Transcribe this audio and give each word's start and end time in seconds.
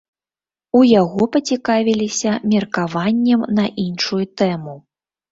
У 0.77 0.79
яго 1.01 1.25
пацікавіліся 1.35 2.31
меркаваннем 2.53 3.41
на 3.59 3.65
іншую 3.83 4.21
тэму. 4.43 4.75